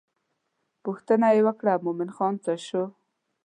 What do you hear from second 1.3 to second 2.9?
یې وکړه مومن خان څه شو.